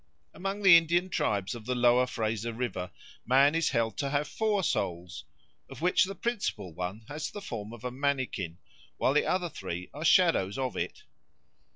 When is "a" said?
7.83-7.91